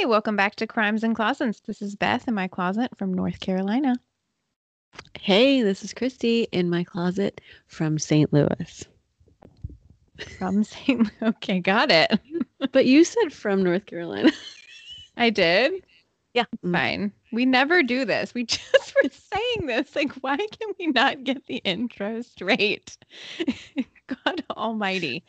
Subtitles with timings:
[0.00, 1.60] Hey, welcome back to Crimes and Closets.
[1.60, 4.00] This is Beth in my closet from North Carolina.
[5.20, 8.32] Hey, this is Christy in my closet from St.
[8.32, 8.86] Louis.
[10.38, 11.10] From St.
[11.20, 12.18] Okay, got it.
[12.72, 14.30] But you said from North Carolina.
[15.18, 15.84] I did.
[16.32, 16.46] Yeah.
[16.64, 16.72] Mm.
[16.72, 17.12] Fine.
[17.30, 18.32] We never do this.
[18.32, 19.94] We just were saying this.
[19.94, 22.96] Like, why can we not get the intro straight?
[24.24, 25.24] God almighty.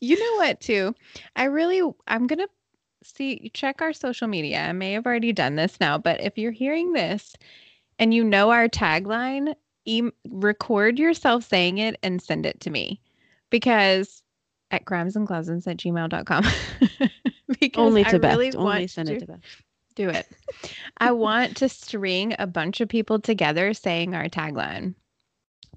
[0.00, 0.92] You know what, too?
[1.36, 2.48] I really, I'm going to
[3.04, 4.60] see, check our social media.
[4.60, 7.34] I may have already done this now, but if you're hearing this
[7.98, 13.00] and you know our tagline, e- record yourself saying it and send it to me
[13.50, 14.22] because
[14.70, 16.44] at crimesandclosets at gmail.com.
[17.60, 18.36] because Only to I Beth.
[18.36, 19.40] really Only send to it to Beth.
[19.94, 20.26] do it.
[20.98, 24.94] I want to string a bunch of people together saying our tagline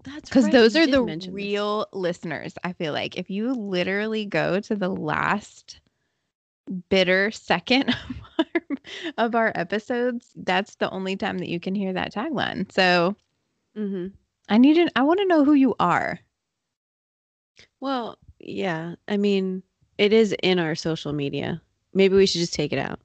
[0.03, 1.33] That's because right, those you are the mention this.
[1.33, 2.53] real listeners.
[2.63, 5.79] I feel like if you literally go to the last
[6.89, 7.89] bitter second
[8.39, 8.77] of our,
[9.17, 12.71] of our episodes, that's the only time that you can hear that tagline.
[12.71, 13.15] So
[13.77, 14.11] Mhm.
[14.49, 16.19] I need to, I want to know who you are.
[17.79, 18.95] Well, yeah.
[19.07, 19.63] I mean,
[19.97, 21.61] it is in our social media.
[21.93, 22.99] Maybe we should just take it out.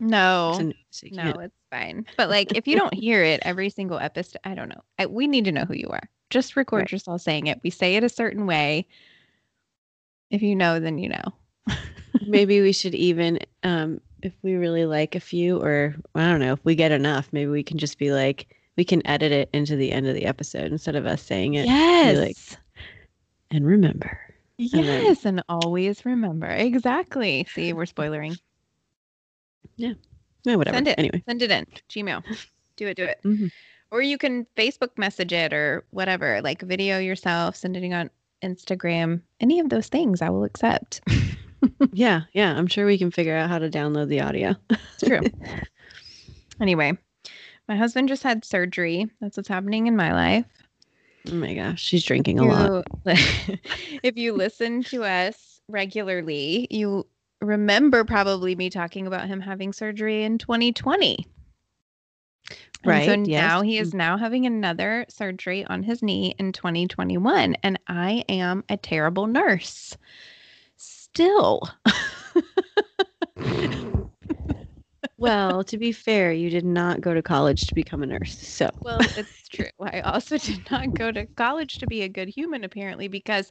[0.00, 0.74] No, n-
[1.12, 2.04] no, it's fine.
[2.16, 4.82] But like, if you don't hear it every single episode, I don't know.
[4.98, 6.08] I, we need to know who you are.
[6.30, 6.92] Just record Right.
[6.92, 7.60] yourself saying it.
[7.62, 8.86] We say it a certain way.
[10.30, 11.32] If you know, then you know.
[12.26, 16.52] Maybe we should even, um, if we really like a few, or I don't know,
[16.52, 19.76] if we get enough, maybe we can just be like, we can edit it into
[19.76, 21.66] the end of the episode instead of us saying it.
[21.66, 22.18] Yes.
[22.18, 22.58] like-
[23.50, 24.18] And remember.
[24.56, 25.24] yes.
[25.24, 26.46] And always remember.
[26.48, 27.46] Exactly.
[27.52, 28.36] See, we're spoiling.
[29.76, 29.92] Yeah.
[30.46, 30.76] No, whatever.
[30.76, 30.98] Send it.
[30.98, 31.22] Anyway.
[31.26, 31.66] Send it in.
[31.88, 32.22] Gmail.
[32.76, 32.96] Do it.
[32.96, 33.18] Do it.
[33.24, 33.50] Mhm.
[33.90, 36.40] Or you can Facebook message it or whatever.
[36.42, 38.10] Like video yourself, send it on
[38.42, 39.20] Instagram.
[39.40, 41.00] Any of those things I will accept.
[41.92, 42.56] Yeah, yeah.
[42.56, 44.54] I'm sure we can figure out how to download the audio.
[44.70, 45.20] It's true.
[46.60, 46.96] anyway,
[47.68, 49.10] my husband just had surgery.
[49.20, 50.46] That's what's happening in my life.
[51.30, 52.86] Oh my gosh, she's drinking a lot.
[54.02, 57.06] If you listen to us regularly, you
[57.40, 61.26] remember probably me talking about him having surgery in 2020.
[62.84, 63.50] And Right, So yes.
[63.50, 67.56] now he is now having another surgery on his knee in 2021.
[67.62, 69.96] And I am a terrible nurse.
[71.14, 71.62] Still.
[75.16, 78.36] Well, to be fair, you did not go to college to become a nurse.
[78.36, 79.68] So, Well, it's true.
[79.80, 83.48] I also did not go to college to be a good human, apparently, because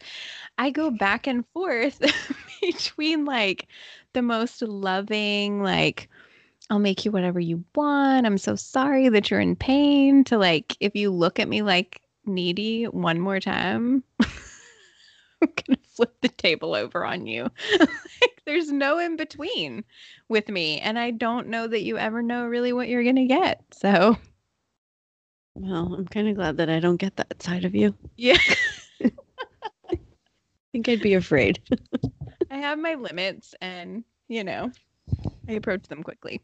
[0.57, 2.02] I go back and forth
[2.62, 3.68] between like
[4.13, 6.09] the most loving, like,
[6.69, 8.25] I'll make you whatever you want.
[8.25, 12.02] I'm so sorry that you're in pain, to like, if you look at me like
[12.25, 14.03] needy one more time,
[15.45, 17.49] To flip the table over on you.
[17.79, 19.83] like, there's no in between
[20.27, 20.79] with me.
[20.79, 23.61] And I don't know that you ever know really what you're going to get.
[23.71, 24.17] So.
[25.55, 27.95] well, I'm kind of glad that I don't get that side of you.
[28.17, 28.37] Yeah.
[29.91, 29.99] I
[30.71, 31.61] think I'd be afraid.
[32.51, 34.71] I have my limits and, you know,
[35.47, 36.41] I approach them quickly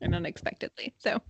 [0.00, 0.94] and unexpectedly.
[0.98, 1.20] So,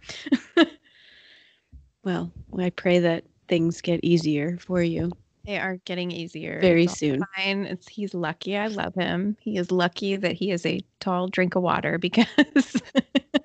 [2.08, 5.12] Well, I pray that things get easier for you
[5.48, 6.60] they are getting easier.
[6.60, 7.24] very It's soon.
[7.34, 7.64] Fine.
[7.64, 8.54] It's he's lucky.
[8.58, 9.34] I love him.
[9.40, 12.26] He is lucky that he is a tall drink of water because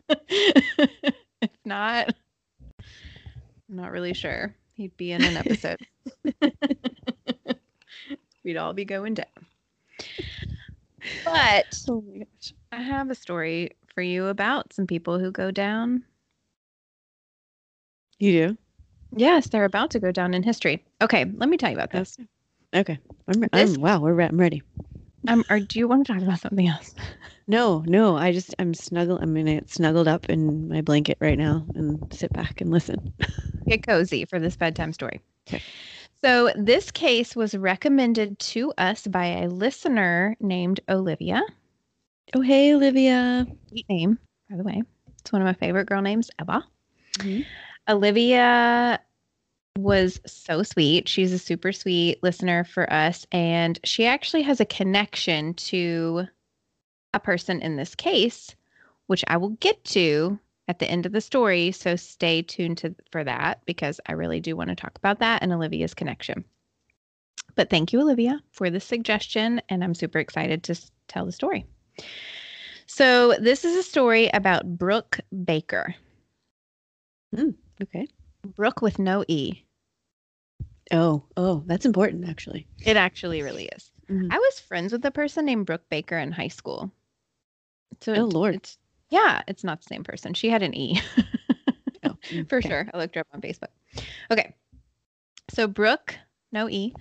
[0.10, 2.14] if not,
[2.82, 5.80] I'm not really sure he'd be in an episode.
[8.44, 9.28] We'd all be going down.
[11.24, 12.04] But Oh.
[12.74, 16.04] I have a story for you about some people who go down.
[18.20, 18.58] You do?
[19.16, 20.84] Yes, they're about to go down in history.
[21.02, 22.18] Okay, let me tell you about this.
[22.76, 23.00] Okay.
[23.28, 24.62] I'm, I'm wow, we're re- I'm ready.
[25.28, 26.94] Um, or do you want to talk about something else?
[27.48, 31.38] No, no, I just I'm snuggled I'm gonna get snuggled up in my blanket right
[31.38, 33.02] now and sit back and listen.
[33.68, 35.22] Get cozy for this bedtime story.
[35.48, 35.62] Okay.
[36.24, 41.42] So this case was recommended to us by a listener named Olivia.
[42.36, 43.48] Oh hey Olivia.
[43.70, 44.84] Sweet name, by the way.
[45.20, 46.62] It's one of my favorite girl names ever.
[47.20, 47.46] Mhm.
[47.90, 49.00] Olivia
[49.78, 51.08] was so sweet.
[51.08, 53.26] She's a super sweet listener for us.
[53.32, 56.28] And she actually has a connection to
[57.14, 58.56] a person in this case,
[59.08, 61.72] which I will get to at the end of the story.
[61.72, 65.44] So stay tuned to for that because I really do want to talk about that
[65.44, 66.46] and Olivia's connection.
[67.56, 69.62] But thank you, Olivia, for the suggestion.
[69.70, 70.76] And I'm super excited to
[71.08, 71.66] tell the story.
[72.86, 75.96] So, this is a story about Brooke Baker.
[77.36, 77.52] Hmm.
[77.84, 78.08] Okay.
[78.56, 79.64] Brooke with no E.
[80.92, 82.68] Oh, oh, that's important actually.
[82.86, 83.92] It actually really is.
[84.10, 84.28] Mhm.
[84.32, 86.92] I was friends with a person named Brooke Baker in high school.
[88.02, 88.56] So Oh, Lord.
[88.56, 88.78] it's
[89.10, 90.34] Yeah, it's not the same person.
[90.34, 91.00] She had an E.
[92.04, 92.18] Oh,
[92.50, 92.88] For sure.
[92.94, 93.70] I looked her up on Facebook.
[94.32, 94.54] Okay.
[95.50, 96.18] So Brooke,
[96.52, 96.94] no E,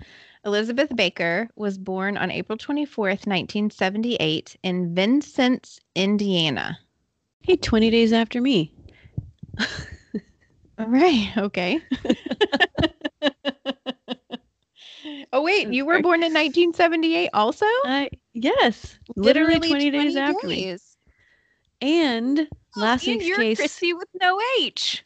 [0.44, 6.78] Elizabeth Baker was born on April 24th, 1978 in Vincennes, Indiana.
[7.42, 8.72] Hey, 20 days after me.
[10.78, 11.30] All right.
[11.36, 11.80] Okay.
[15.32, 15.72] oh, wait.
[15.72, 17.66] You were born in 1978 also?
[17.84, 20.64] I yes, literally, 20, days after me.
[20.64, 20.96] days.
[21.80, 25.04] And oh, last and week's you're case Chrissy with no H.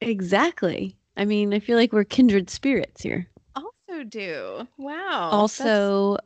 [0.00, 0.96] exactly.
[1.16, 3.28] I mean, I feel like we're kindred spirits here.
[3.54, 4.66] Also do.
[4.78, 5.28] Wow.
[5.30, 6.18] also,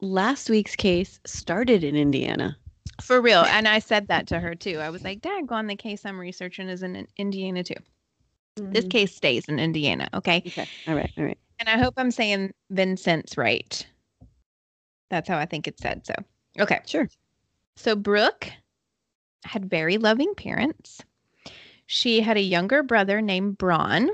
[0.00, 2.56] last week's case started in Indiana.
[3.00, 3.44] for real.
[3.48, 4.78] And I said that to her too.
[4.78, 7.74] I was like, Dad, go on the case I'm researching is in Indiana too.
[8.56, 8.90] This Mhm.
[8.90, 10.08] case stays in Indiana.
[10.14, 10.42] Okay.
[10.46, 10.66] Okay.
[10.86, 11.12] All right.
[11.18, 11.38] All right.
[11.58, 13.86] And I hope I'm saying Vincennes right.
[15.10, 16.06] That's how I think it said.
[16.06, 16.14] So,
[16.60, 16.80] okay.
[16.86, 17.08] Sure.
[17.76, 18.50] So, Brooke
[19.44, 21.02] had very loving parents.
[21.86, 24.10] She had a younger brother named Braun.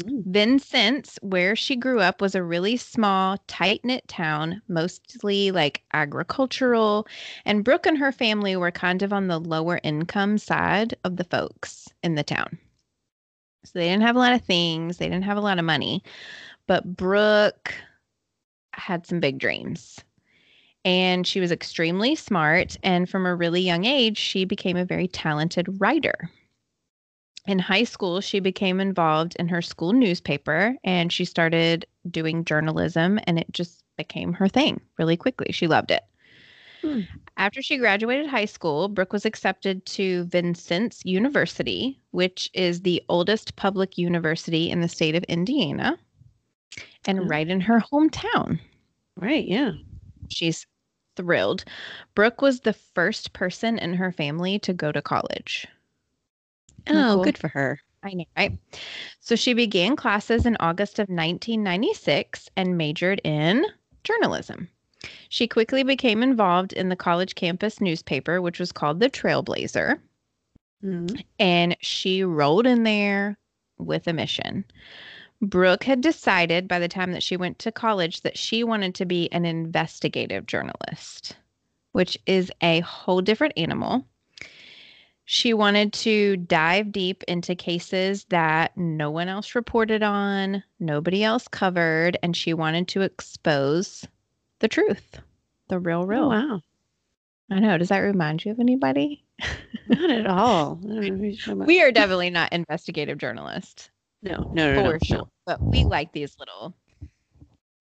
[0.00, 0.24] Mm.
[0.26, 7.06] Vincennes, where she grew up, was a really small, tight knit town, mostly like agricultural.
[7.44, 11.24] And Brooke and her family were kind of on the lower income side of the
[11.24, 12.58] folks in the town.
[13.64, 16.02] So they didn't have a lot of things, they didn't have a lot of money.
[16.66, 17.74] But Brooke
[18.72, 19.98] had some big dreams.
[20.84, 22.76] And she was extremely smart.
[22.82, 26.30] And from a really young age, she became a very talented writer.
[27.46, 33.18] In high school, she became involved in her school newspaper and she started doing journalism,
[33.26, 35.50] and it just became her thing really quickly.
[35.52, 36.02] She loved it.
[36.82, 37.00] Hmm.
[37.36, 43.56] After she graduated high school, Brooke was accepted to Vincennes University, which is the oldest
[43.56, 45.98] public university in the state of Indiana
[47.06, 47.24] and Oh.
[47.24, 48.60] right in her hometown.
[49.16, 49.46] Right.
[49.46, 49.72] Yeah.
[50.28, 50.66] She's
[51.16, 51.64] thrilled.
[52.14, 55.66] Brooke was the first person in her family to go to college.
[56.88, 57.24] Oh, cool?
[57.24, 57.80] good for her.
[58.04, 58.56] I know, right?
[59.20, 63.64] So she began classes in August of 1996 and majored in
[64.04, 64.68] journalism.
[65.28, 70.00] She quickly became involved in the college campus newspaper, which was called the Trailblazer,
[70.84, 71.24] Mhm.
[71.38, 73.38] and she rolled in there
[73.78, 74.64] with a mission.
[75.40, 79.06] Brooke had decided by the time that she went to college that she wanted to
[79.06, 81.36] be an investigative journalist,
[81.92, 84.04] which is a whole different animal.
[85.24, 91.46] She wanted to dive deep into cases that no one else reported on, nobody else
[91.46, 94.06] covered, and she wanted to expose
[94.60, 95.20] the truth,
[95.68, 96.24] the real, real.
[96.24, 96.60] Oh, wow.
[97.50, 97.78] I know.
[97.78, 99.24] Does that remind you of anybody?
[99.88, 100.78] Not at all.
[100.84, 101.66] I don't know who you're talking about.
[101.66, 103.90] We are definitely not investigative journalists.
[104.22, 105.18] no, no, no, for no, sure.
[105.18, 105.28] no.
[105.46, 106.74] But we like these little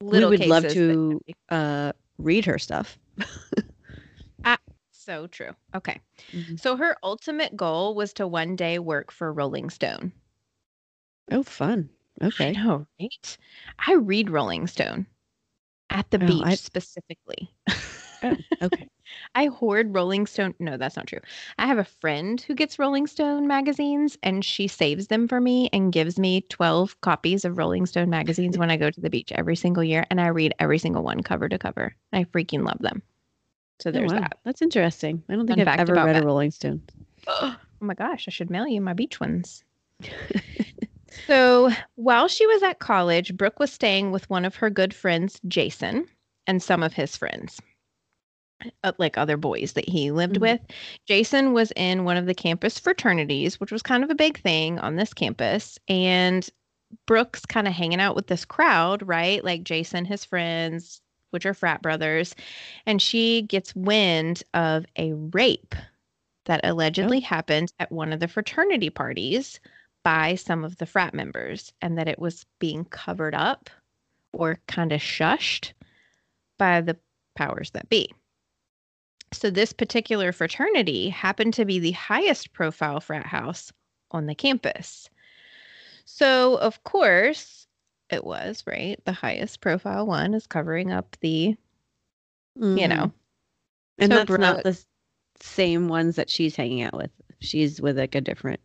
[0.01, 0.29] little.
[0.29, 2.97] We would love to be uh, read her stuff.
[4.45, 4.57] ah,
[4.91, 5.51] so true.
[5.75, 5.99] Okay.
[6.33, 6.59] Mhm.
[6.59, 10.13] So her ultimate goal was to one day work for Rolling Stone.
[11.31, 11.89] Oh, fun.
[12.21, 12.49] Okay.
[12.49, 13.37] I know, right?
[13.85, 15.07] I read Rolling Stone
[15.89, 17.49] at the Oh, beach I- specifically.
[18.23, 18.87] Oh, okay.
[19.35, 20.55] I hoard Rolling Stone.
[20.59, 21.19] No, that's not true.
[21.59, 25.69] I have a friend who gets Rolling Stone magazines and she saves them for me
[25.71, 29.31] and gives me 12 copies of Rolling Stone magazines when I go to the beach
[29.33, 30.05] every single year.
[30.09, 31.95] And I read every single one cover to cover.
[32.11, 33.01] I freaking love them.
[33.79, 34.19] So Oh, there's wow.
[34.21, 34.39] that.
[34.43, 35.23] That's interesting.
[35.29, 36.25] I don't think Fun I've ever read a.
[36.25, 36.81] Rolling Stone.
[37.79, 39.63] Oh my gosh, I should mail you my beach ones.
[41.25, 45.39] so while she was at college, Brooke was staying with one of her good friends,
[45.47, 46.07] Jason,
[46.45, 47.59] and some of his friends,
[48.83, 50.41] uh, like other boys that he lived Mhm.
[50.41, 50.61] with.
[51.05, 54.79] Jason was in one of the campus fraternities, which was kind of a big thing
[54.79, 55.77] on this campus.
[55.87, 56.47] And
[57.05, 59.43] Brooke's kind of hanging out with this crowd, right?
[59.43, 62.33] Like Jason, his friends, which are frat brothers.
[62.85, 65.75] And she gets wind of a rape
[66.45, 69.59] that allegedly happened at one of the fraternity parties
[70.07, 73.69] by some of the frat members and that it was being covered up
[74.31, 75.73] or kind of shushed
[76.57, 76.95] by the
[77.35, 78.09] powers that be.
[79.33, 83.73] So, this particular fraternity happened to be the highest profile frat house
[84.11, 85.09] on the campus.
[86.05, 87.67] So, of course,
[88.09, 89.03] it was, right?
[89.03, 91.57] The highest profile one is covering up the, you
[92.57, 92.89] Mhm.
[92.95, 93.11] know,
[93.97, 94.81] and so that's not the
[95.41, 97.11] same ones that she's hanging out with.
[97.41, 98.61] She's with like a different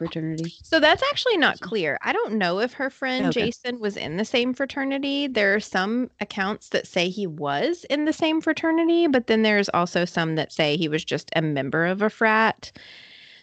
[0.00, 0.50] fraternity.
[0.62, 1.98] So that's actually not clear.
[2.00, 3.44] I don't know if her friend Okay.
[3.44, 5.26] Jason was in the same fraternity.
[5.26, 9.68] There are some accounts that say he was in the same fraternity, but then there's
[9.68, 12.72] also some that say he was just a member of a frat.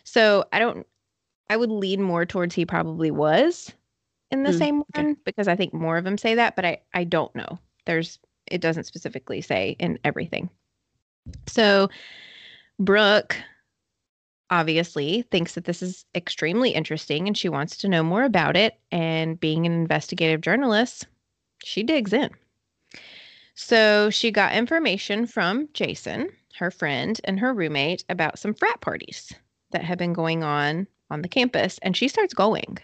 [0.03, 0.87] So I don't,
[1.47, 3.71] I would lean more towards he probably was
[4.31, 5.07] in the Mm, same okay.
[5.07, 7.59] one because I think more of them say that, but I, I don't know.
[7.85, 10.49] There's, it doesn't specifically say in everything.
[11.45, 11.89] So
[12.79, 13.37] Brooke
[14.49, 18.79] obviously thinks that this is extremely interesting and she wants to know more about it.
[18.91, 21.07] And being an investigative journalist,
[21.63, 22.29] she digs in.
[23.55, 29.33] So she got information from Jason, her friend, and her roommate about some frat parties
[29.71, 31.79] that had been going on on the campus.
[31.81, 32.77] And she starts going.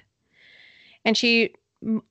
[1.05, 1.53] And she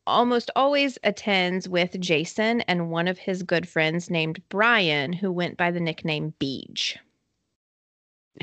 [0.06, 5.56] almost always attends with Jason and one of his good friends named Brian, who went
[5.56, 6.96] by the nickname Beej.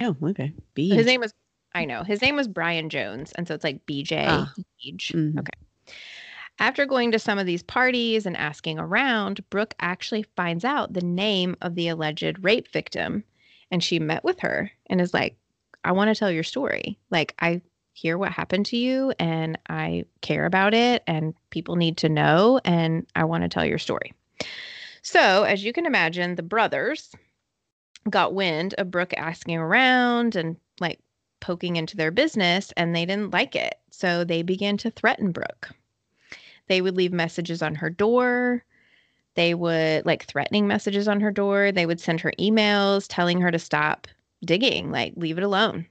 [0.02, 0.54] Oh, okay.
[0.76, 0.94] Beej.
[0.94, 1.34] His name was
[1.74, 2.04] I know.
[2.04, 4.54] His name was Brian Jones, and so it's like BJ ah.
[4.84, 5.40] Mm-hmm.
[5.40, 5.52] Okay.
[6.58, 11.02] After going to some of these parties and asking around, Brooke actually finds out the
[11.02, 13.24] name of the alleged rape victim,
[13.72, 15.38] and she met with her and is like,
[15.84, 16.98] "I want to tell your story.
[17.12, 17.62] Like I
[17.94, 22.62] hear what happened to you and I care about it and people need to know
[22.64, 24.14] and I want to tell your story."
[25.02, 27.12] So, as you can imagine, the brothers
[28.10, 31.00] got wind of Brooke asking around and like
[31.40, 33.76] poking into their business and they didn't like it.
[33.92, 35.70] So they began to threaten Brooke.
[36.68, 38.64] They would leave messages on her door.
[39.36, 41.72] They would like threatening messages on her door.
[41.72, 44.08] They would send her emails telling her to stop
[44.46, 45.88] digging, like leave it alone.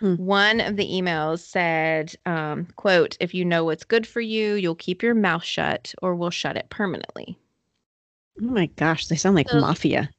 [0.00, 0.14] Hmm.
[0.14, 4.76] One of the emails said, um, quote, if you know what's good for you, you'll
[4.76, 7.36] keep your mouth shut or we'll shut it permanently.
[8.40, 10.10] Oh my gosh, they sound like so, mafia.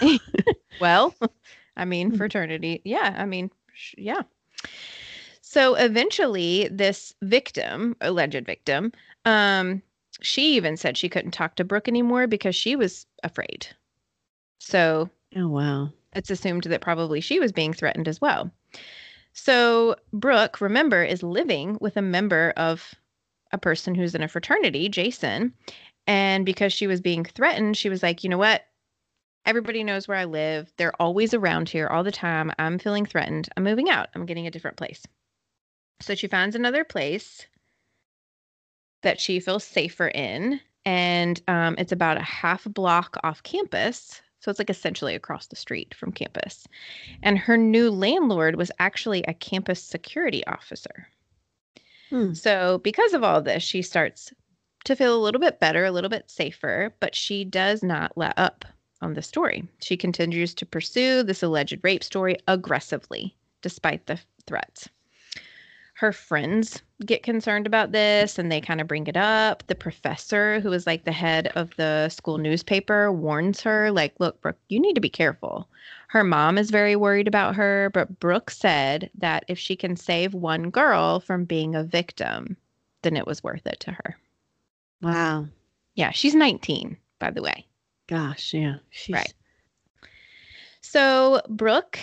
[0.80, 1.14] well,
[1.76, 2.16] I mean, hmm.
[2.16, 2.82] fraternity.
[2.84, 4.22] Yeah, I mean, sh- yeah.
[5.40, 8.92] So eventually, this victim, alleged victim,
[9.24, 9.82] um,
[10.20, 13.66] she even said she couldn't talk to Brooke anymore because she was afraid.
[14.58, 18.50] So, oh wow, it's assumed that probably she was being threatened as well.
[19.32, 22.94] So Brooke, remember, is living with a member of
[23.52, 25.52] a person who's in a fraternity, Jason.
[26.06, 28.66] And because she was being threatened, she was like, you know what?
[29.44, 30.72] Everybody knows where I live.
[30.76, 32.52] They're always around here all the time.
[32.58, 33.48] I'm feeling threatened.
[33.56, 34.08] I'm moving out.
[34.14, 35.02] I'm getting a different place.
[36.00, 37.46] So she finds another place
[39.02, 40.60] that she feels safer in.
[40.84, 44.20] And um, it's about a half block off campus.
[44.40, 46.66] So it's like essentially across the street from campus.
[47.22, 51.08] And her new landlord was actually a campus security officer.
[52.10, 52.34] Hmm.
[52.34, 54.32] So, because of all this, she starts
[54.84, 58.36] to feel a little bit better, a little bit safer, but she does not let
[58.36, 58.64] up
[59.02, 59.68] on the story.
[59.80, 64.88] She continues to pursue this alleged rape story aggressively, despite the threats.
[65.94, 69.62] Her friends get concerned about this and they kind of bring it up.
[69.66, 74.40] The professor, who is like the head of the school newspaper, warns her, like, look,
[74.40, 75.68] Brooke, you need to be careful.
[76.08, 80.34] Her mom is very worried about her, but Brooke said that if she can save
[80.34, 82.56] one girl from being a victim,
[83.02, 84.16] then it was worth it to her.
[85.02, 85.46] Wow.
[85.94, 87.66] Yeah, she's 19, by the way.
[88.12, 88.74] Gosh, yeah.
[88.90, 89.14] She's...
[89.14, 89.32] Right.
[90.82, 91.98] So Brooke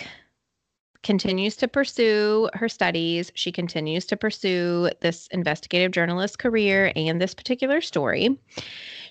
[1.04, 3.30] continues to pursue her studies.
[3.36, 8.36] She continues to pursue this investigative journalist career and this particular story.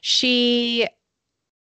[0.01, 0.89] She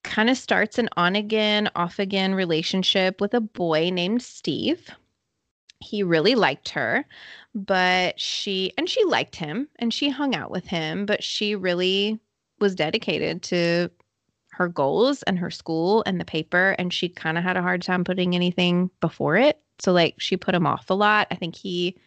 [0.03, 4.89] kind of starts an on again, off again relationship with a boy named Steve.
[5.79, 7.05] He really liked her,
[7.55, 12.19] but she, and she liked him and she hung out with him, but she really
[12.59, 13.89] was dedicated to
[14.51, 17.81] her goals and her school and the paper and she kind of had a hard
[17.81, 21.55] time putting anything before it so like she put him off a lot i think
[21.55, 21.97] he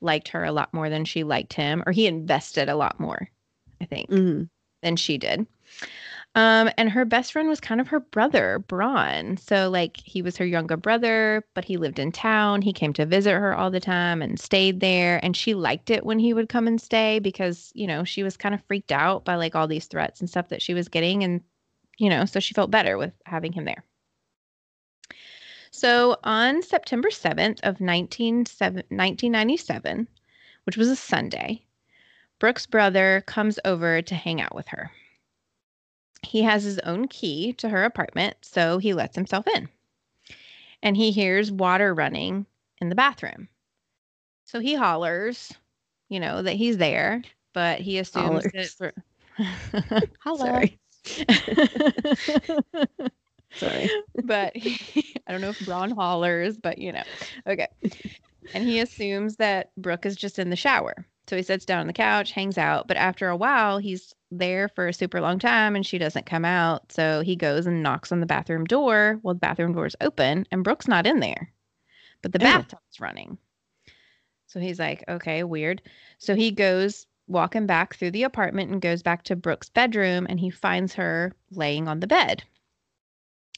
[0.00, 3.28] liked her a lot more than she liked him or he invested a lot more
[3.80, 4.44] i think mm-hmm.
[4.82, 5.46] than she did
[6.36, 9.36] um, and her best friend was kind of her brother, Braun.
[9.36, 12.60] So, like, he was her younger brother, but he lived in town.
[12.60, 15.20] He came to visit her all the time and stayed there.
[15.22, 18.36] And she liked it when he would come and stay because, you know, she was
[18.36, 21.22] kind of freaked out by like all these threats and stuff that she was getting.
[21.22, 21.40] And
[21.98, 23.84] you know, so she felt better with having him there.
[25.70, 30.08] So on September 7th of 1997,
[30.64, 31.64] which was a Sunday,
[32.38, 34.92] Brooke's brother comes over to hang out with her.
[36.22, 39.68] He has his own key to her apartment, so he lets himself in.
[40.82, 42.46] And he hears water running
[42.80, 43.48] in the bathroom.
[44.44, 45.52] So he hollers,
[46.08, 47.22] you know, that he's there,
[47.52, 48.52] but he assumes hollers.
[48.52, 48.92] that for
[50.20, 50.36] Hello.
[50.36, 50.78] Sorry.
[53.56, 53.90] Sorry.
[54.24, 57.02] But he, I don't know if Braun hollers, but you know.
[57.46, 57.68] Okay.
[58.52, 61.06] And he assumes that Brooke is just in the shower.
[61.28, 64.68] So he sits down on the couch, hangs out, but after a while, he's there
[64.68, 66.92] for a super long time and she doesn't come out.
[66.92, 69.20] So he goes and knocks on the bathroom door.
[69.22, 71.50] Well, the bathroom door is open and Brooke's not in there,
[72.22, 72.44] but the oh.
[72.44, 73.38] bathtub's running.
[74.46, 75.82] So he's like, okay, weird.
[76.18, 80.40] So he goes walking back through the apartment and goes back to Brooke's bedroom and
[80.40, 82.44] he finds her laying on the bed.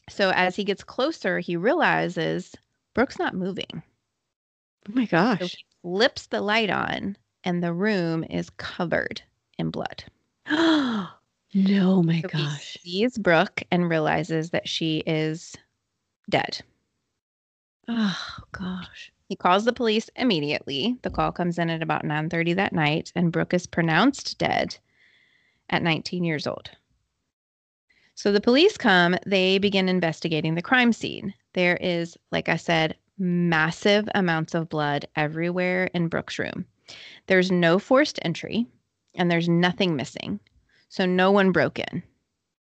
[0.09, 2.55] So as he gets closer, he realizes
[2.93, 3.83] Brooke's not moving.
[4.87, 5.05] Oh my
[5.39, 5.55] So gosh.
[5.55, 9.21] he flips the light on, and the room is covered
[9.57, 10.03] in blood.
[10.49, 11.13] Oh
[11.53, 12.77] no, my So he gosh.
[12.83, 15.55] sees Brooke and realizes that she is
[16.29, 16.61] dead.
[17.87, 19.11] Oh gosh.
[19.27, 20.97] He calls the police immediately.
[21.01, 24.77] The call comes in at about 9:30 that night and Brooke is pronounced dead
[25.69, 26.71] at 19 years old.
[28.15, 31.33] So the police come, they begin investigating the crime scene.
[31.53, 36.65] There is, like I said, massive amounts of blood everywhere in Brooke's room.
[37.27, 38.65] There's no forced entry
[39.15, 40.39] and there's nothing missing.
[40.89, 42.01] So no one broke in.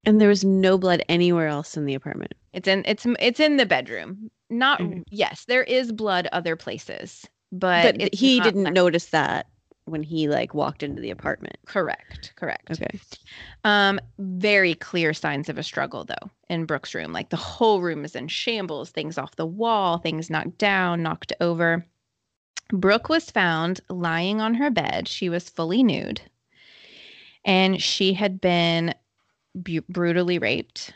[0.04, 2.34] And there was no blood anywhere else in the apartment.
[2.54, 4.30] It's in it's it's in the bedroom.
[4.52, 5.04] Not Mhm.
[5.10, 9.48] yes, there is blood other places, but, But he didn't like- notice that
[9.86, 11.58] when he like walked into the apartment.
[11.66, 12.70] Correct, correct.
[12.72, 13.00] Okay.
[13.64, 17.12] Um, very clear signs of a struggle though in Brooke's room.
[17.14, 21.34] Like the whole room is in shambles, things off the wall, things knocked down, knocked
[21.42, 21.86] over.
[22.72, 25.08] Brooke was found lying on her bed.
[25.08, 26.22] She was fully nude,
[27.44, 28.94] and she had been
[29.56, 30.94] bu- brutally raped.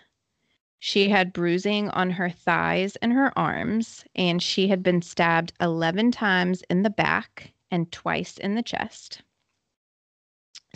[0.88, 6.12] She had bruising on her thighs and her arms, and she had been stabbed 11
[6.12, 9.24] times in the back and twice in the chest.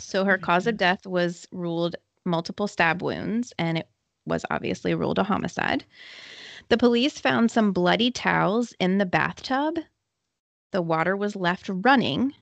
[0.00, 3.88] So her cause of death was ruled multiple stab wounds, and it
[4.26, 5.84] was obviously ruled a homicide.
[6.70, 9.78] The police found some bloody towels in the bathtub.
[10.72, 12.34] The water was left running,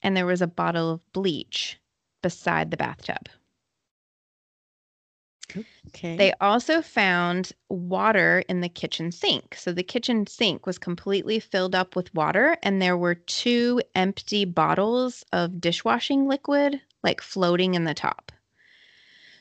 [0.00, 1.80] and there was a bottle of bleach
[2.22, 3.28] beside the bathtub.
[5.88, 6.16] Okay.
[6.16, 9.54] They also found water in the kitchen sink.
[9.54, 14.44] So the kitchen sink was completely filled up with water, and there were two empty
[14.44, 18.32] bottles of dishwashing liquid, like floating in the top.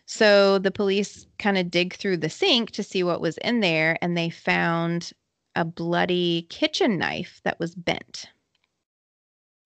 [0.05, 3.97] So the police kind of dig through the sink to see what was in there,
[4.01, 5.11] and they found
[5.55, 8.27] a bloody kitchen knife that was bent.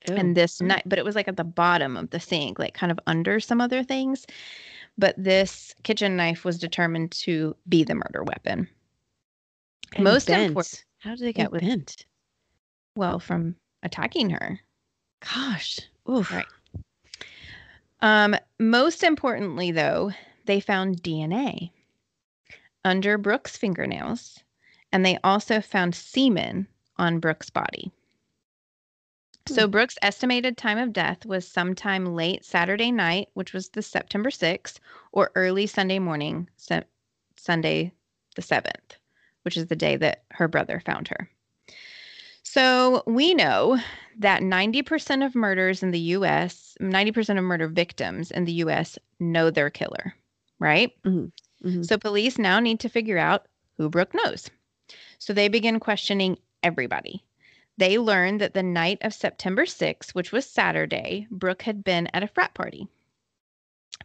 [0.08, 0.14] Oh.
[0.14, 2.92] And this knife, but it was like at the bottom of the sink, like kind
[2.92, 4.26] of under some other things.
[5.00, 8.68] But this kitchen knife was determined to be the murder weapon.
[9.96, 10.50] And most bent.
[10.50, 12.06] import- How did Yeah, get with- bent?
[12.96, 14.60] Well, from attacking her.
[15.22, 15.80] Gosh.
[16.10, 16.32] Oof.
[16.34, 16.46] Right.
[18.02, 20.12] Um, most importantly, though,
[20.46, 21.72] they found DNA
[22.84, 24.44] under Brooke's fingernails,
[24.92, 27.92] and they also found semen on Brooke's body.
[29.50, 34.30] So Brooke's estimated time of death was sometime late Saturday night, which was the September
[34.30, 34.80] 6th,
[35.12, 36.84] or early Sunday morning, se-
[37.36, 37.92] Sunday
[38.36, 38.98] the 7th,
[39.44, 41.30] which is the day that her brother found her.
[42.44, 43.80] So we know
[44.20, 49.50] that 90% of murders in the US, 90% of murder victims in the US know
[49.50, 50.14] their killer,
[50.60, 50.92] right?
[51.64, 51.86] Mhm.
[51.86, 54.50] So police now need to figure out who Brooke knows.
[55.18, 57.24] So they begin questioning everybody.
[57.80, 62.24] They learned that the night of September 6th, which was Saturday, Brooke had been at
[62.24, 62.90] a frat party.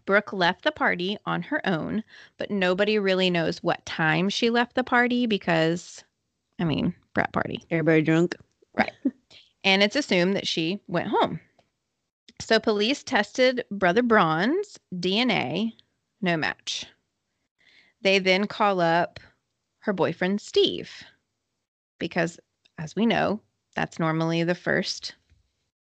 [0.07, 2.05] Brooke left the party on her own,
[2.39, 6.05] but nobody really knows what time she left the party because,
[6.61, 7.65] I mean, frat party.
[7.69, 8.37] Everybody drunk.
[8.79, 8.93] Right.
[9.65, 11.41] and it's assumed that she went home.
[12.41, 15.73] So police tested Brother Braun's DNA,
[16.23, 16.87] no match.
[18.03, 19.19] They then call up
[19.81, 20.93] her boyfriend, Steve,
[21.99, 22.39] because
[22.79, 23.41] as we know,
[23.75, 25.15] that's normally the first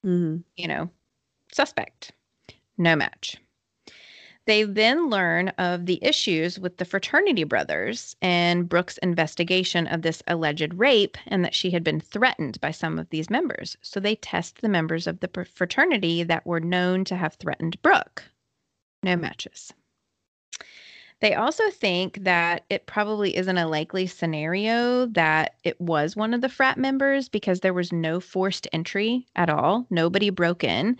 [0.04, 0.90] hmm you know,
[1.52, 2.12] suspect.
[2.78, 3.38] No match.
[4.46, 10.22] They then learn of the issues with the fraternity brothers and Brooke's investigation of this
[10.28, 13.78] alleged rape and that she had been threatened by some of these members.
[13.82, 18.24] So they test the members of the fraternity that were known to have threatened Brooke.
[19.02, 19.74] No matches.
[21.24, 26.42] They also think that it probably isn't a likely scenario that it was one of
[26.42, 29.88] the frat members because there was no forced entry at all.
[29.90, 30.98] Nobody broke in.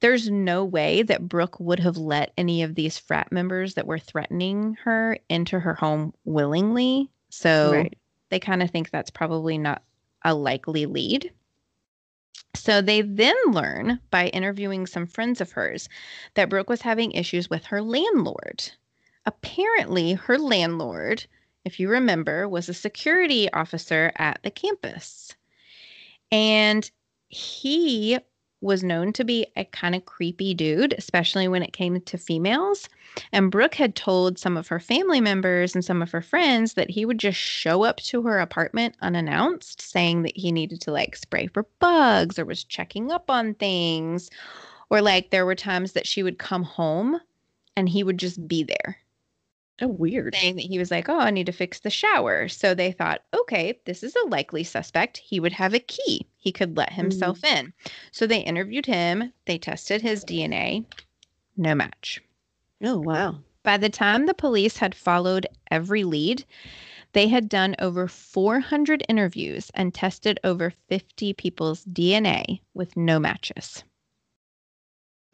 [0.00, 3.98] There's no way that Brooke would have let any of these frat members that were
[3.98, 7.08] threatening her into her home willingly.
[7.30, 7.96] So Right.
[8.28, 9.82] they kind of think that's probably not
[10.26, 11.32] a likely lead.
[12.54, 15.88] So they then learn by interviewing some friends of hers
[16.34, 18.72] that Brooke was having issues with her landlord.
[19.28, 21.26] Apparently, her landlord,
[21.66, 25.34] if you remember, was a security officer at the campus.
[26.32, 26.90] And
[27.28, 28.18] he
[28.62, 32.88] was known to be a kind of creepy dude, especially when it came to females.
[33.30, 36.88] And Brooke had told some of her family members and some of her friends that
[36.88, 41.14] he would just show up to her apartment unannounced, saying that he needed to like
[41.14, 44.30] spray for bugs or was checking up on things.
[44.88, 47.20] Or like there were times that she would come home
[47.76, 48.96] and he would just be there.
[49.80, 50.34] Oh, weird.
[50.34, 52.48] saying that he was like, Oh, I need to fix the shower.
[52.48, 55.18] So they thought, okay, this is a likely suspect.
[55.18, 56.26] He would have a key.
[56.36, 57.02] He could let mm-hmm.
[57.02, 57.72] himself in.
[58.10, 59.32] So they interviewed him.
[59.46, 60.84] They tested his DNA.
[61.56, 62.20] No match.
[62.82, 63.38] Oh, wow.
[63.62, 66.44] By the time the police had followed every lead,
[67.12, 73.84] they had done over 400 interviews and tested over 50 people's DNA with no matches.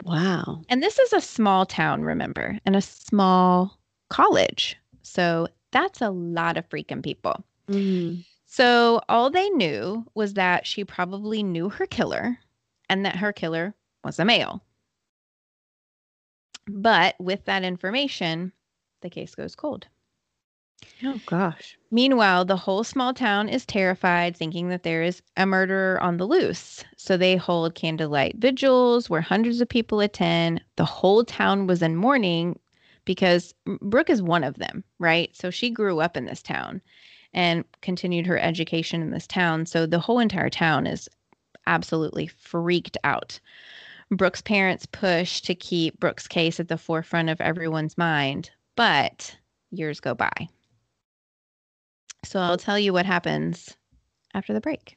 [0.02, 0.62] Wow.
[0.68, 4.76] And this is a small town, remember, and a small college.
[5.02, 7.44] So that's a lot of freaking people.
[7.68, 8.24] Mhm.
[8.46, 12.38] So all they knew was that she probably knew her killer
[12.88, 14.62] and that her killer was a male.
[16.66, 18.52] But with that information,
[19.00, 19.88] the case goes cold.
[21.02, 21.78] Oh, gosh.
[21.90, 26.26] Meanwhile, the whole small town is terrified, thinking that there is a murderer on the
[26.26, 26.84] loose.
[26.96, 30.62] So they hold candlelight vigils where hundreds of people attend.
[30.76, 32.58] The whole town was in mourning
[33.04, 35.34] because Brooke is one of them, right?
[35.34, 36.80] So she grew up in this town
[37.32, 39.66] and continued her education in this town.
[39.66, 41.08] So the whole entire town is
[41.66, 43.38] absolutely freaked out.
[44.10, 49.36] Brooke's parents push to keep Brooke's case at the forefront of everyone's mind, but
[49.70, 50.48] years go by.
[52.24, 53.76] So I'll tell you what happens
[54.34, 54.96] after the break.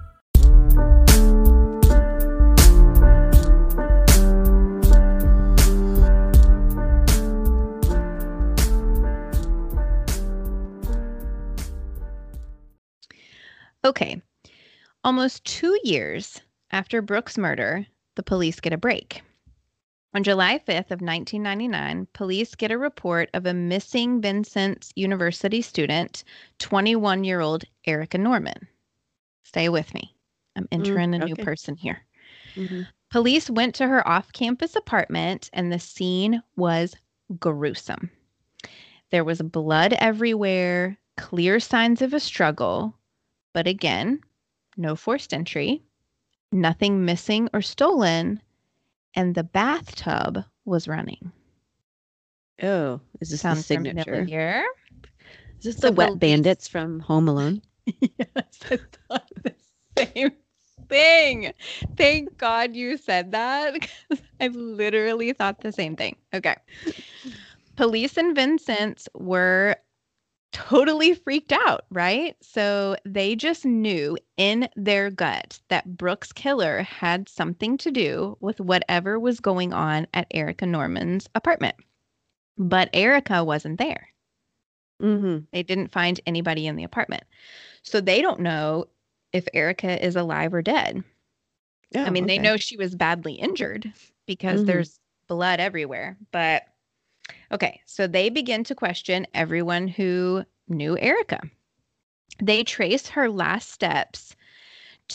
[13.83, 14.21] Okay.
[15.03, 16.41] Almost two years
[16.71, 19.23] after Brooke's murder, the police get a break.
[20.13, 26.23] On July 5th of 1999, police get a report of a missing Vincennes University student,
[26.59, 28.67] 21-year-old Erica Norman.
[29.43, 30.13] Stay with me.
[30.55, 32.05] I'm entering a new person here.
[32.55, 32.87] Mhm.
[33.09, 36.95] Police went to her off-campus apartment and the scene was
[37.39, 38.11] gruesome.
[39.11, 42.97] There was blood everywhere, clear signs of a struggle,
[43.53, 44.21] but again,
[44.77, 45.81] no forced entry,
[46.51, 48.41] nothing missing or stolen,
[49.15, 51.31] and the bathtub was running.
[52.63, 54.03] Oh, is this the signature?
[54.11, 54.63] familiar?
[55.59, 57.61] Is this The the wet bandits from Home Alone?
[57.99, 59.55] yes, I thought the
[59.97, 60.31] same
[60.87, 61.53] thing.
[61.97, 63.81] Thank God you said that.
[63.81, 66.15] 'cause I literally thought the same thing.
[66.33, 66.55] Okay.
[67.75, 69.75] Police in Vincennes were
[70.51, 72.35] totally freaked out, right?
[72.41, 78.59] So they just knew in their gut that Brooke's killer had something to do with
[78.59, 81.75] whatever was going on at Erica Norman's apartment.
[82.57, 84.09] But Erica wasn't there.
[85.01, 85.45] Mm-hmm.
[85.51, 87.23] They didn't find anybody in the apartment.
[87.83, 88.85] So they don't know
[89.33, 91.03] if Erica is alive or dead.
[91.95, 93.91] I mean, they know she was badly injured
[94.25, 94.65] because Mhm.
[94.67, 96.17] there's blood everywhere.
[96.31, 96.63] But
[97.51, 101.41] okay, so they begin to question everyone who knew Erica.
[102.41, 104.35] They trace her last steps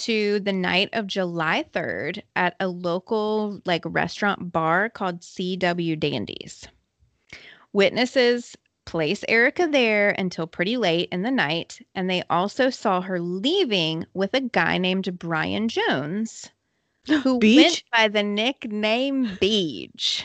[0.05, 6.69] to the night of July 3rd at a local like restaurant bar called CW Dandies.
[7.73, 13.21] Witnesses place Erica there until pretty late in the night, and they also saw her
[13.21, 16.51] leaving with a guy named Brian Jones,
[17.07, 20.23] who went by the nickname Beej.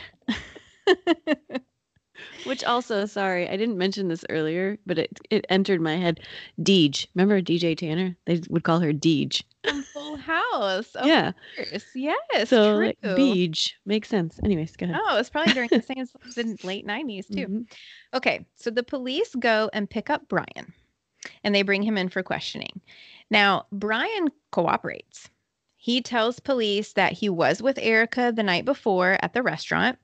[2.45, 6.19] Which also, sorry, I didn't mention this earlier, but it it entered my head.
[6.61, 7.07] Deej.
[7.15, 8.15] Remember DJ Tanner?
[8.25, 9.43] They would call her Deej.
[9.63, 10.95] From Full House.
[10.95, 11.33] Of yeah.
[11.55, 11.85] course.
[11.93, 12.49] Yes.
[12.49, 12.85] So true.
[12.87, 14.39] like, Beej makes sense.
[14.43, 14.99] Anyways, go ahead.
[14.99, 17.47] Oh, it's probably during the same the late 90s too.
[17.47, 17.65] Mhm.
[18.13, 20.73] Okay, so the police go and pick up Brian
[21.43, 22.81] and they bring him in for questioning.
[23.29, 25.29] Now, Brian cooperates.
[25.75, 29.97] He tells police that he was with Erica the night before at the restaurant,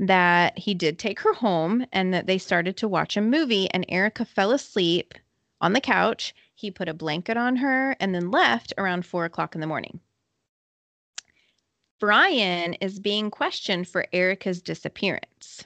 [0.00, 3.84] that he did take her home, and that they started to watch a movie, and
[3.88, 5.14] Erica fell asleep
[5.60, 6.34] on the couch.
[6.54, 10.00] He put a blanket on her and then left around four o'clock in the morning.
[11.98, 15.64] Brian is being questioned for Erica's disappearance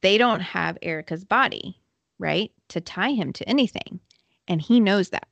[0.00, 1.76] they don't have Erica's body,
[2.18, 4.00] right, to tie him to anything.
[4.46, 5.26] And he knows that.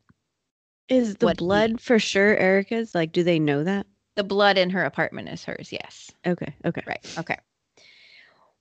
[0.88, 2.94] Is the What he- blood for sure Erica's?
[2.94, 3.86] Like, do they know that?
[4.16, 6.10] The blood in her apartment is hers, yes.
[6.26, 6.54] Okay.
[6.64, 6.82] Okay.
[6.86, 7.14] Right.
[7.18, 7.36] Okay.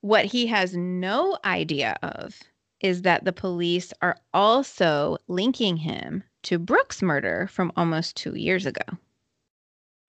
[0.01, 2.38] What he has no idea of
[2.81, 8.65] is that the police are also linking him to Brooke's murder from almost two years
[8.65, 8.84] ago.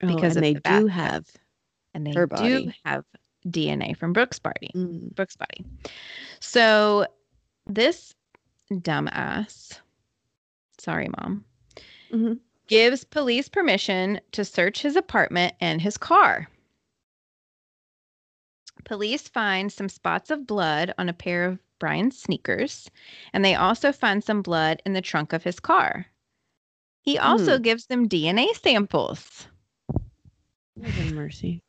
[0.03, 1.25] Oh, Because they the do have.
[1.93, 2.75] And they do body.
[2.85, 3.05] have
[3.47, 4.69] DNA from Brooke's body.
[4.75, 5.15] Mm.
[5.15, 5.65] Brooke's body.
[6.39, 7.07] So
[7.65, 8.13] this
[8.71, 9.79] dumbass,
[10.77, 11.43] sorry, mom,
[12.11, 12.39] Mhm.
[12.67, 16.49] gives police permission to search his apartment and his car.
[18.85, 22.89] Police find some spots of blood on a pair of Brian's sneakers,
[23.33, 26.07] and they also find some blood in the trunk of his car.
[27.01, 27.63] He also hmm.
[27.63, 29.47] gives them DNA samples.
[30.83, 31.61] Have mercy.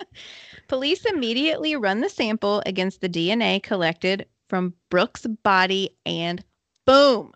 [0.68, 6.44] Police immediately run the sample against the DNA collected from Brooke's body, and
[6.84, 7.32] boom,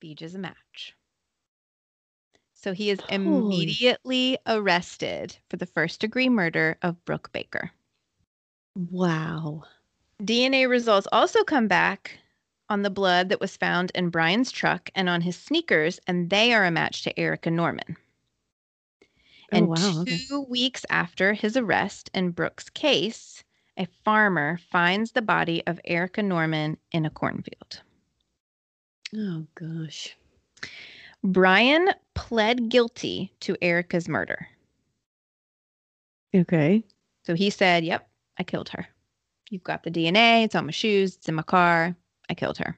[0.00, 0.94] Beej is a match.
[2.54, 3.14] So he is Holy.
[3.14, 7.70] immediately arrested for the first degree murder of Brooke Baker.
[8.78, 9.64] Wow.
[10.22, 12.18] DNA results also come back
[12.68, 16.54] on the blood that was found in Brian's truck and on his sneakers, and they
[16.54, 17.96] are a match to Erica Norman.
[19.52, 20.04] Oh, and oh, wow.
[20.06, 20.50] two Okay.
[20.50, 23.42] weeks after his arrest in Brooke's case,
[23.76, 27.82] a farmer finds the body of Erica Norman in a cornfield.
[29.16, 30.16] Oh, gosh.
[31.24, 34.48] Brian pled guilty to Erica's murder.
[36.34, 36.84] Okay.
[37.24, 38.07] So he said, Yep,
[38.38, 38.86] I killed her.
[39.50, 41.96] You've got the DNA, it's on my shoes, it's in my car.
[42.28, 42.76] I killed her.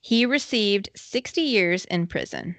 [0.00, 2.56] He received 60 years in prison.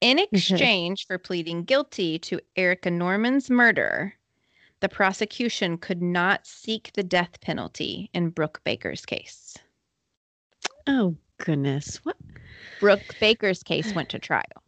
[0.00, 4.14] In exchange for pleading guilty to Erica Norman's murder,
[4.80, 9.56] the prosecution could not seek the death penalty in Brooke Baker's case.
[10.86, 11.96] Oh, goodness.
[12.04, 12.16] What?
[12.78, 14.62] Brooke Baker's case went to trial.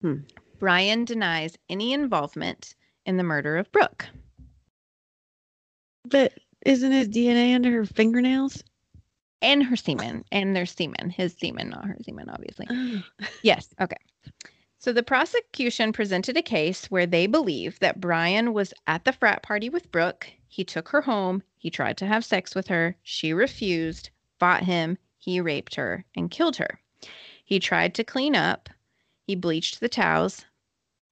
[0.00, 0.20] Hmm.
[0.60, 4.06] Brian denies any involvement in the murder of Brooke.
[6.04, 6.32] But
[6.64, 8.62] isn't his DNA under her fingernails?
[9.44, 12.66] and her semen and their semen his semen not her semen obviously.
[12.70, 13.02] Oh.
[13.42, 13.96] yes okay.
[14.78, 19.42] So the prosecution presented a case where they believe that brian was at the frat
[19.42, 20.26] party with brooke.
[20.48, 21.42] He took her home.
[21.58, 22.96] He tried to have sex with her.
[23.02, 24.98] She refused fought him.
[25.18, 26.80] He raped her and killed her.
[27.44, 28.68] He tried to clean up.
[29.26, 30.44] He bleached the towels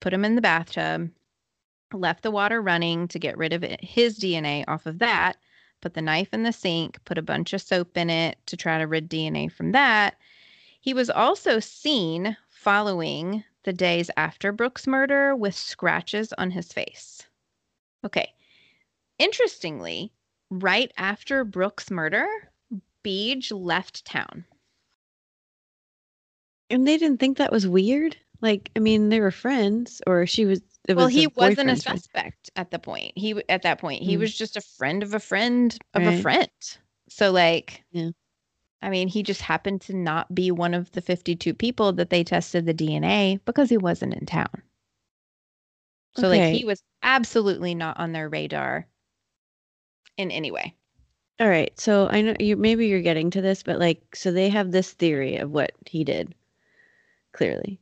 [0.00, 1.11] put them in the bathtub
[1.94, 5.37] left the water running to get rid of it, his dna off of that
[5.83, 8.78] put the knife in the sink, put a bunch of soap in it to try
[8.78, 10.16] to rid DNA from that.
[10.81, 17.26] He was also seen following the days after Brooke's murder with scratches on his face.
[18.05, 18.33] Okay.
[19.18, 20.12] Interestingly,
[20.50, 22.26] right after Brooke's murder,
[23.05, 24.44] Beej left town.
[26.70, 28.16] And they didn't think that was weird?
[28.40, 30.61] Like, I mean, they were friends, or she was.
[30.88, 31.99] It well, was he wasn't a friend.
[31.99, 33.16] suspect at the point.
[33.16, 34.21] He at that point he Mm.
[34.21, 36.51] was just a friend of a friend of a friend.
[37.09, 38.11] So like, Yeah.
[38.83, 42.25] I mean, he just happened to not be one of the fifty-two people that they
[42.25, 44.62] tested the DNA because he wasn't in town.
[46.14, 48.87] So like, he was absolutely not on their radar
[50.16, 50.75] in any way.
[51.40, 51.79] All right.
[51.79, 54.92] So I know you maybe you're getting to this, but like, so they have this
[54.92, 56.35] theory of what he did.
[57.33, 57.79] Clearly,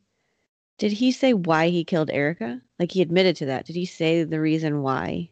[0.81, 2.59] did he say why he killed Erica?
[2.79, 3.67] Like he admitted to that.
[3.67, 5.29] Did he say the reason why?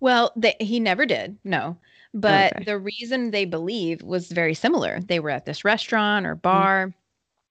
[0.00, 1.78] Well, they, he never did, no.
[2.12, 2.64] But Okay.
[2.64, 4.98] the reason they believe was very similar.
[5.00, 6.42] They were at this restaurant or mm.
[6.42, 6.92] bar.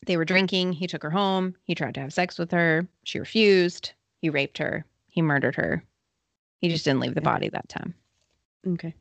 [0.06, 0.74] They were drinking.
[0.74, 1.56] He took her home.
[1.64, 2.86] He tried to have sex with her.
[3.06, 3.94] She refused.
[4.22, 4.86] He raped her.
[5.08, 5.84] He murdered her.
[6.60, 7.94] He just didn't leave the body that time.
[8.68, 8.94] Okay.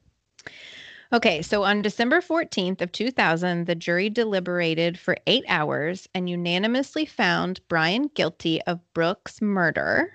[1.13, 7.07] Okay, so on December 14th of 2000, the jury deliberated for 8 hours and unanimously
[7.07, 10.13] found Brian guilty of Brooke's murder,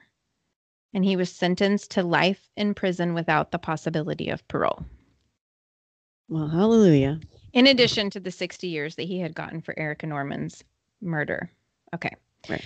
[0.94, 4.84] and he was sentenced to life in prison without the possibility of parole.
[6.28, 7.20] Well, hallelujah.
[7.54, 10.64] in addition to the 60 years that he had gotten for Erica Norman's
[11.02, 11.52] murder.
[11.94, 12.16] Okay.
[12.50, 12.66] Right.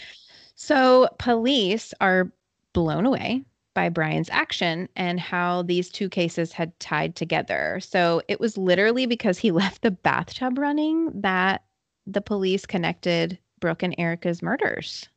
[0.55, 2.31] So police are
[2.73, 3.43] blown away
[3.75, 7.79] by Brian's action and how these two cases had tied together.
[7.79, 11.63] So it was literally because he left the bathtub running that
[12.07, 15.07] the police connected Brooke and Erica's murders.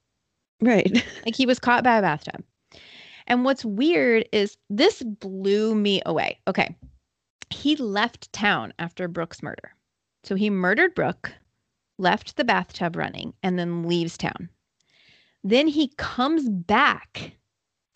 [0.60, 1.04] Right.
[1.24, 2.42] Like he was caught by a bathtub.
[3.26, 6.38] And what's weird is this blew me away.
[6.48, 6.74] Okay.
[7.50, 9.74] He left town after Brooke's murder.
[10.24, 11.32] So he murdered Brooke,
[11.98, 14.48] left the bathtub running, and then leaves town.
[15.44, 17.32] Then he comes back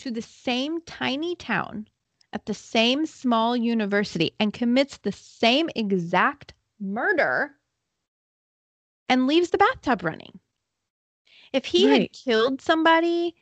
[0.03, 1.87] to the same tiny town
[2.33, 7.55] at the same small university and commits the same exact murder
[9.09, 10.41] and leaves the bathtub running.
[11.53, 13.37] If he had killed somebody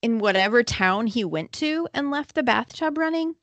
[0.00, 3.34] in whatever town he went to and left the bathtub running,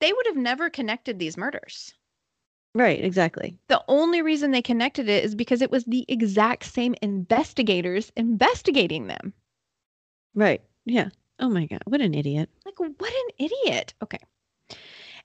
[0.00, 1.94] they would have never connected these murders.
[2.74, 3.56] Right, exactly.
[3.68, 9.06] The only reason they connected it is because it was the exact same investigators investigating
[9.06, 9.32] them.
[10.34, 10.60] Right.
[10.84, 11.08] Yeah.
[11.42, 12.48] Oh my god, what an idiot.
[12.64, 13.94] Like, what an idiot.
[14.02, 14.20] Okay.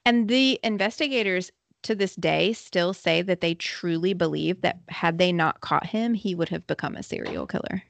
[0.04, 1.52] And the investigators
[1.84, 6.16] to this day still say that they truly believe that had they not caught him,
[6.16, 7.84] he would have become a serial killer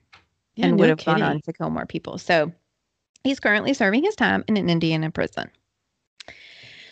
[0.56, 2.18] Yeah, and no would have gone on to kill more people.
[2.18, 2.52] So
[3.24, 5.50] he's currently serving his time in an Indiana prison.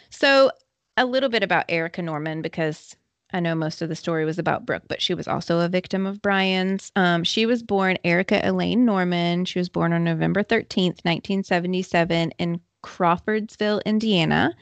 [0.09, 0.51] So,
[0.95, 2.95] a little bit about Erica Norman because
[3.33, 6.05] I know most of the story was about Brooke, but she was also a victim
[6.05, 6.91] of Brian's.
[6.95, 9.45] Um, she was born Erica Elaine Norman.
[9.45, 14.55] She was born on November 13th, 1977, in Crawfordsville, Indiana.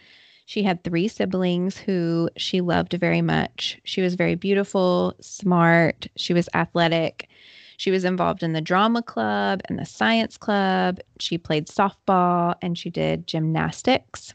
[0.46, 3.80] She had three siblings who she loved very much.
[3.84, 7.30] She was very beautiful, smart, she was athletic.
[7.78, 11.00] She was involved in the drama club and the science club.
[11.20, 14.34] She played softball and she did gymnastics.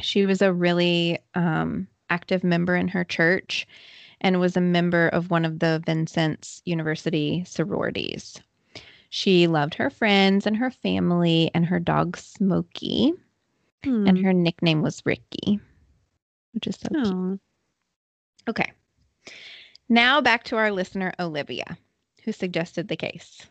[0.00, 3.66] She was a really um, active member in her church
[4.20, 8.40] and was a member of one of the Vincennes University sororities.
[9.10, 13.12] She loved her friends and her family and her dog Smokey,
[13.82, 14.24] and Hmm.
[14.24, 15.58] her nickname was Ricky,
[16.52, 17.40] which is so cute.
[18.48, 18.72] Okay.
[19.88, 21.76] Now back to our listener, Olivia,
[22.24, 23.46] who suggested the case.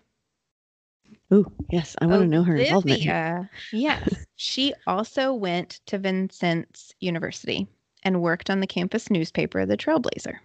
[1.30, 3.02] Oh, yes, I want to know her involvement.
[3.02, 3.14] here.
[3.14, 4.26] Olivia, yes.
[4.36, 7.68] she also went to Vincennes University
[8.04, 10.36] and worked on the campus newspaper, The Trailblazer.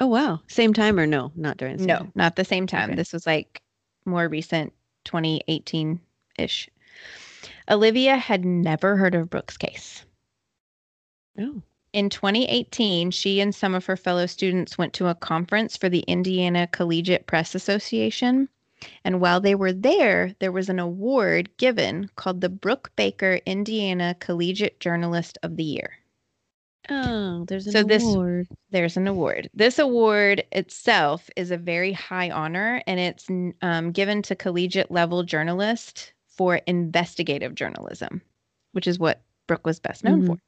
[0.00, 1.32] Oh wow, same time or no?
[1.34, 2.12] Not during the same No, time.
[2.14, 2.90] not the same time.
[2.90, 2.96] Okay.
[2.96, 3.60] This was like
[4.04, 4.72] more recent,
[5.04, 6.00] 2018
[6.38, 6.68] ish.
[7.70, 10.04] Olivia had never heard of Brooke's case.
[11.38, 15.88] Oh, In 2018, she and some of her fellow students went to a conference for
[15.88, 18.48] the Indiana Collegiate Press Association.
[19.04, 24.14] And while they were there, there was an award given called the Brooke Baker Indiana
[24.20, 25.98] Collegiate Journalist of the Year.
[26.90, 28.48] Oh, there's an So this- award.
[28.70, 29.48] There's an award.
[29.54, 33.26] This award itself is a very high honor, and it's
[33.62, 38.22] um, given to collegiate level journalists for investigative journalism,
[38.72, 40.26] which is what Brooke was best known Mhm.
[40.26, 40.38] for.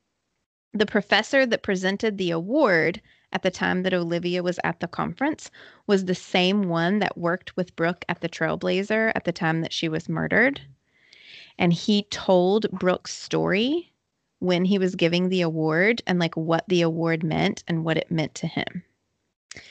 [0.72, 3.00] The professor that presented the award
[3.32, 5.50] at the time that Olivia was at the conference
[5.86, 9.72] was the same one that worked with Brooke at the Trailblazer at the time that
[9.72, 10.60] she was murdered.
[11.58, 13.92] And he told Brooke's story
[14.40, 18.10] when he was giving the award and like what the award meant and what it
[18.10, 18.82] meant to him.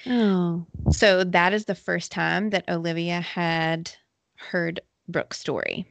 [0.08, 3.92] Oh, So that is the first time that Olivia had
[4.36, 5.86] heard Brooke's story.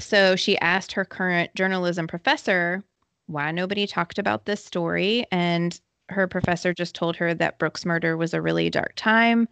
[0.00, 2.82] So she asked her current journalism professor
[3.26, 5.26] why nobody talked about this story.
[5.30, 9.48] And her professor just told her that Brooke's murder was a really dark time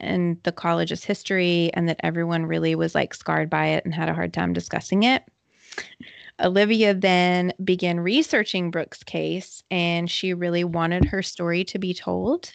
[0.00, 4.08] in the college's history and that everyone really was like scarred by it and had
[4.08, 5.22] a hard time discussing it.
[6.42, 12.52] Olivia then began researching Brooke's case and she really wanted her story to be told.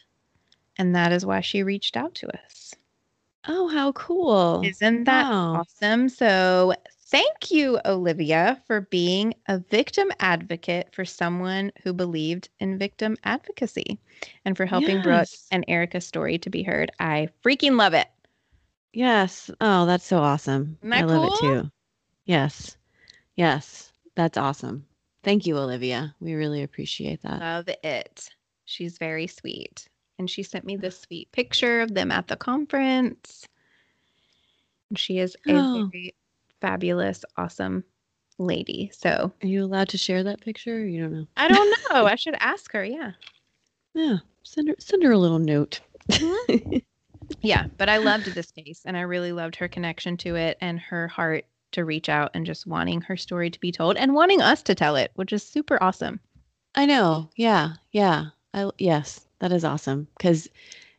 [0.77, 2.73] And that is why she reached out to us.
[3.47, 4.63] oh, how cool!
[4.63, 5.53] Isn't that Wow.
[5.53, 6.09] awesome?
[6.09, 6.73] So,
[7.07, 13.99] thank you, Olivia, for being a victim advocate for someone who believed in victim advocacy
[14.45, 16.91] and for helping Brooke and Erica's story to be heard.
[16.99, 18.07] I freaking love it.
[18.93, 19.49] Yes.
[19.61, 20.79] Oh, that's so awesome.
[20.93, 21.23] I love cool?
[21.23, 21.71] it too.
[22.25, 22.77] Yes.
[23.39, 23.93] Yes.
[24.15, 24.85] That's awesome.
[25.23, 26.13] Thank you, Olivia.
[26.19, 27.39] We really appreciate that.
[27.39, 28.29] Love it.
[28.65, 29.87] She's very sweet.
[30.17, 33.47] And she sent me this sweet picture of them at the conference.
[34.89, 35.89] And she is a Oh.
[35.89, 36.13] very
[36.59, 37.85] fabulous, awesome
[38.39, 38.91] lady.
[38.93, 40.85] So Are you allowed to share that picture?
[40.85, 41.27] You don't know.
[41.37, 42.05] I don't know.
[42.07, 42.83] I should ask her.
[42.83, 43.13] Yeah.
[43.93, 44.17] Yeah.
[44.43, 45.79] Send her send her a little note.
[46.09, 46.77] Mm-hmm.
[47.41, 47.67] Yeah.
[47.77, 51.07] But I loved this case and I really loved her connection to it and her
[51.07, 54.61] heart to reach out and just wanting her story to be told and wanting us
[54.63, 56.19] to tell it, which is super awesome.
[56.75, 57.29] I know.
[57.35, 57.73] Yeah.
[57.91, 58.27] Yeah.
[58.53, 60.47] I yes, that is awesome cuz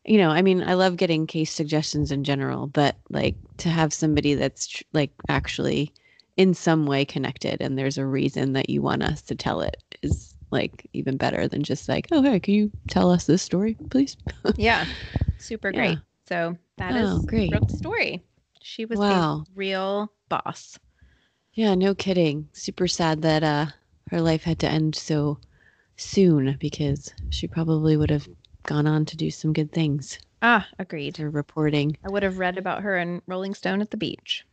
[0.04, 3.92] you know, I mean, I love getting case suggestions in general, but like to have
[3.92, 5.92] somebody that's tr- like actually
[6.36, 9.76] in some way connected and there's a reason that you want us to tell it
[10.02, 13.76] is like even better than just like, "Oh, hey, can you tell us this story,
[13.90, 14.16] please?"
[14.56, 14.84] Yeah.
[15.38, 15.90] Super great.
[15.90, 15.96] Yeah.
[16.28, 17.50] So that oh, is Oh, great.
[17.50, 18.22] Brooke's story.
[18.62, 19.40] She was Wow.
[19.40, 20.78] a real boss.
[21.52, 22.48] Yeah, no kidding.
[22.52, 23.66] Super sad that uh
[24.08, 25.38] her life had to end so
[25.96, 28.28] soon because she probably would have
[28.64, 30.18] gone on to do some good things.
[30.42, 31.16] Ah, agreed.
[31.16, 31.96] Her reporting.
[32.04, 34.44] I would have read about her in Rolling Stone at the beach.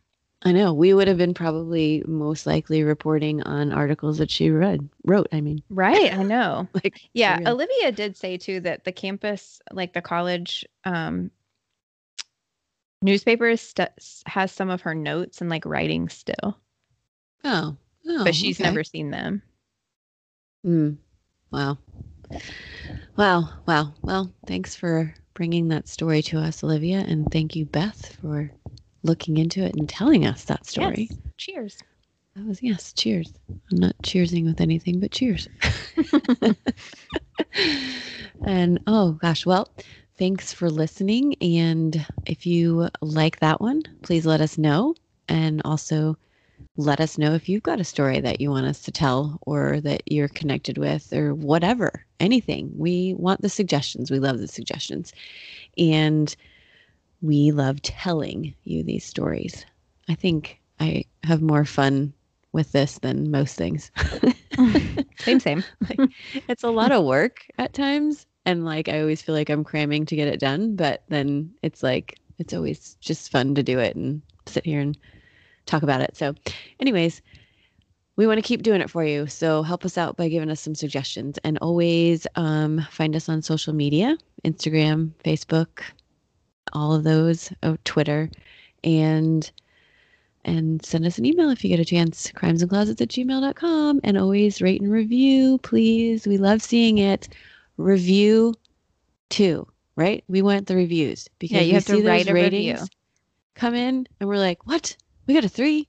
[0.42, 0.72] I know.
[0.72, 5.40] We would have been probably most likely reporting on articles that she read wrote, I
[5.40, 5.62] mean.
[5.70, 6.12] Right.
[6.12, 6.68] I know.
[6.74, 7.38] Like Yeah.
[7.46, 11.30] Olivia did say too that the campus, like the college um,
[13.02, 13.90] newspaper, st-
[14.26, 16.58] has some of her notes and like writing still,
[17.44, 17.76] Oh.
[18.08, 18.68] oh but she's okay.
[18.68, 19.42] never seen them.
[20.66, 20.98] Mm.
[21.50, 21.78] Wow.
[23.16, 23.48] Wow.
[23.66, 23.94] Wow.
[24.02, 26.98] Well, thanks for bringing that story to us, Olivia.
[27.08, 28.50] And thank you, Beth, for
[29.02, 31.08] looking into it and telling us that story.
[31.10, 31.18] Yes.
[31.36, 31.78] Cheers.
[32.34, 33.32] That was, yes, cheers.
[33.70, 35.48] I'm not cheersing with anything but cheers.
[38.44, 39.68] and oh gosh, well,
[40.18, 41.36] thanks for listening.
[41.40, 44.94] And if you like that one, please let us know.
[45.28, 46.16] And also
[46.76, 49.80] let us know if you've got a story that you want us to tell or
[49.80, 52.72] that you're connected with or whatever, anything.
[52.76, 54.10] We want the suggestions.
[54.10, 55.12] We love the suggestions.
[55.76, 56.34] And
[57.20, 59.64] we love telling you these stories.
[60.08, 62.12] I think I have more fun
[62.52, 63.90] with this than most things.
[65.18, 65.64] same, same.
[65.88, 66.10] like,
[66.48, 68.26] it's a lot of work at times.
[68.48, 70.74] And like, I always feel like I'm cramming to get it done.
[70.74, 74.96] But then it's like, it's always just fun to do it and sit here and
[75.66, 76.16] talk about it.
[76.16, 76.34] So,
[76.80, 77.20] anyways,
[78.16, 79.26] we want to keep doing it for you.
[79.26, 83.42] So, help us out by giving us some suggestions and always um, find us on
[83.42, 85.82] social media Instagram, Facebook,
[86.72, 88.30] all of those, oh, Twitter,
[88.82, 89.50] and
[90.46, 94.62] and send us an email if you get a chance crimesandclosets at gmail.com and always
[94.62, 97.28] rate and review please we love seeing it
[97.78, 98.54] review
[99.30, 99.66] too
[99.98, 100.22] right?
[100.28, 102.86] We want the reviews because yeah, you have to write a ratings review.
[103.56, 104.96] come in and we're like what?
[105.26, 105.88] We got a three?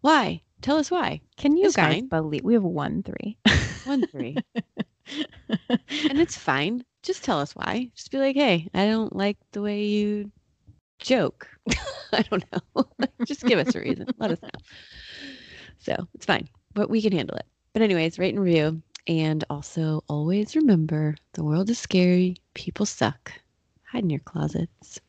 [0.00, 0.42] Why?
[0.60, 1.20] Tell us why.
[1.36, 2.08] Can you It's guys fine.
[2.08, 3.38] believe we have one three?
[3.84, 4.36] one three.
[6.10, 6.84] And it's fine.
[7.02, 7.90] Just tell us why.
[7.94, 10.32] Just be like hey i don't like the way you
[10.98, 11.46] joke.
[12.12, 12.84] I don't know.
[13.26, 14.06] Just give us a reason.
[14.18, 14.48] Let us know.
[15.78, 16.48] So it's fine.
[16.72, 17.46] But we can handle it.
[17.72, 23.32] But anyways rate and review and also always remember the world is scary people suck.
[23.90, 25.00] Hide in your closets